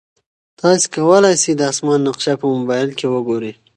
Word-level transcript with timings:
تاسي 0.59 0.87
کولای 0.95 1.35
شئ 1.43 1.53
د 1.57 1.61
اسمان 1.71 1.99
نقشه 2.07 2.33
په 2.41 2.45
موبایل 2.55 2.89
کې 2.97 3.07
وګورئ. 3.13 3.51